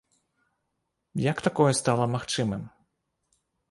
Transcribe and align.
Як 1.31 1.37
такое 1.51 1.71
стала 1.83 2.05
магчымым? 2.17 2.69